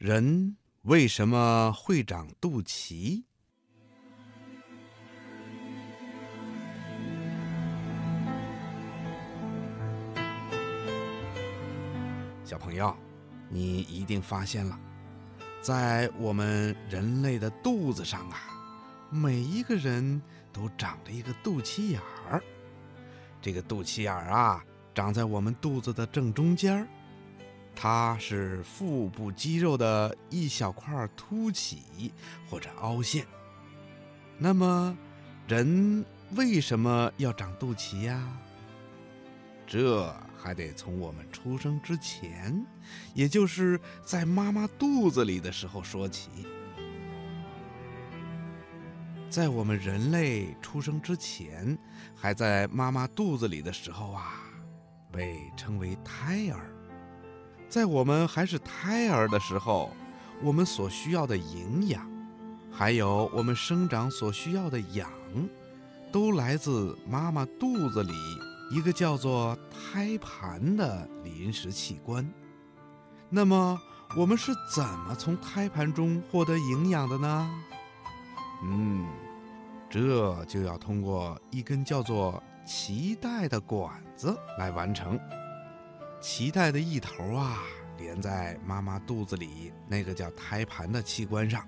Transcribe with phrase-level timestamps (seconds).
[0.00, 3.22] 人为什么会长肚脐？
[12.42, 12.96] 小朋友，
[13.50, 14.80] 你一定发现了，
[15.60, 18.40] 在我们人类的肚子上啊，
[19.10, 22.42] 每一个人都长着一个肚脐眼儿。
[23.42, 24.64] 这个肚脐眼儿啊，
[24.94, 26.88] 长在我们肚子的正中间儿，
[27.82, 32.12] 它是腹部肌肉的一小块凸起
[32.46, 33.26] 或者凹陷。
[34.36, 34.94] 那么，
[35.48, 36.04] 人
[36.36, 38.22] 为什么要长肚脐呀？
[39.66, 42.62] 这还得从我们出生之前，
[43.14, 46.28] 也就是在妈妈肚子里的时候说起。
[49.30, 51.78] 在我们人类出生之前，
[52.14, 54.34] 还在妈妈肚子里的时候啊，
[55.10, 56.76] 被称为胎儿。
[57.70, 59.92] 在我们还是胎儿的时候，
[60.42, 62.04] 我们所需要的营养，
[62.68, 65.08] 还有我们生长所需要的氧，
[66.10, 68.12] 都来自妈妈肚子里
[68.72, 72.28] 一个叫做胎盘的临时器官。
[73.28, 73.80] 那么，
[74.16, 77.50] 我们是怎么从胎盘中获得营养的呢？
[78.64, 79.06] 嗯，
[79.88, 85.16] 这就要通过一根叫做脐带的管子来完成。
[86.20, 87.58] 脐带的一头啊，
[87.96, 91.66] 连在妈妈肚子里那个叫胎盘的器官上，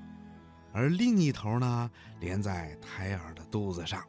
[0.72, 4.04] 而另一头呢，连在胎儿的肚子上。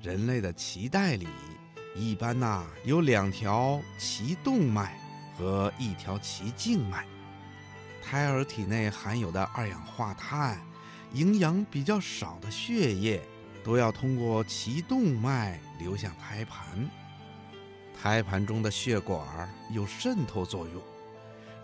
[0.00, 1.26] 人类的脐带里，
[1.96, 4.96] 一般呐有两条脐动脉
[5.36, 7.04] 和一条脐静脉。
[8.00, 10.60] 胎儿体内含有的二氧化碳。
[11.14, 13.20] 营养比较少的血液
[13.62, 16.88] 都要通过脐动脉流向胎盘，
[18.00, 20.82] 胎盘中的血管有渗透作用，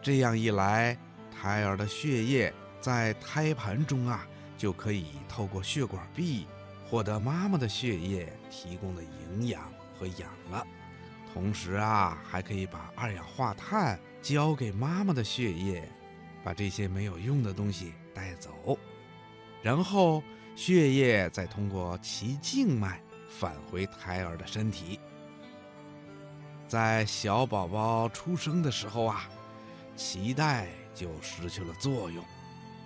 [0.03, 0.97] 这样一来，
[1.31, 4.27] 胎儿的血液在胎盘中啊
[4.57, 6.47] 就可以透过血管壁
[6.89, 10.65] 获得妈妈的血液提供的营养和氧了，
[11.33, 15.89] 同时啊还可以把二氧化碳交给妈妈的血液，
[16.45, 18.79] 把这些没有用的东西带走。
[19.61, 20.23] 然后
[20.55, 25.01] 血液再通过脐静脉返回胎儿的身体。
[26.69, 29.27] 在小宝宝出生的时候啊，
[29.97, 32.23] 脐带就失去了作用，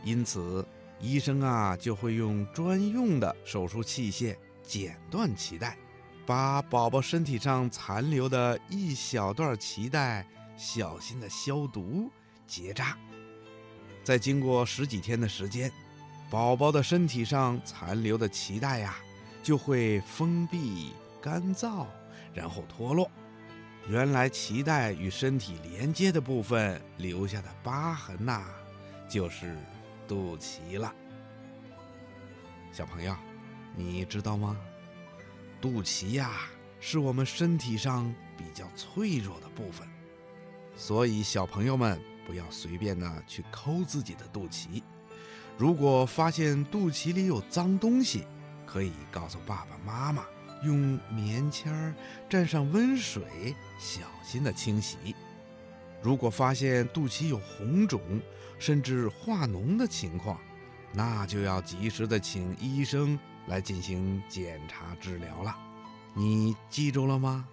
[0.05, 0.65] 因此
[1.01, 5.77] 医生啊就会用专用的手术器械剪断脐带，
[6.25, 10.25] 把宝宝身体上残留的一小段脐带
[10.57, 12.09] 小心的消毒
[12.47, 12.97] 结扎，
[14.05, 15.73] 再经过十几天的时间。
[16.31, 18.95] 宝宝的身体上残留的脐带呀，
[19.43, 21.85] 就会封闭、干燥，
[22.33, 23.11] 然后脱落。
[23.89, 28.45] 原来脐带与身体连接的部分留下的疤痕呐，
[29.09, 29.57] 就是
[30.07, 30.95] 肚脐了。
[32.73, 33.15] 小朋友，
[33.75, 34.57] 你知道吗？
[35.61, 36.31] 肚脐呀，
[36.81, 39.87] 是我们身体上比较脆弱的部分，
[40.77, 44.83] 所以小朋友们不要随便的去抠自己的肚脐。
[45.59, 48.27] 如果发现肚脐里有脏东西，
[48.65, 50.25] 可以告诉爸爸妈妈，
[50.65, 51.95] 用棉签儿
[52.31, 55.15] 蘸上温水，小心的清洗。
[56.01, 58.01] 如果发现肚脐有红肿，
[58.59, 60.39] 甚至化脓的情况，
[60.93, 65.57] 那就要及时的请医生来进行检查治疗了。
[66.15, 67.49] 你记住了吗？